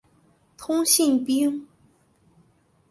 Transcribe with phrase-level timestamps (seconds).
[0.57, 1.67] 通信兵。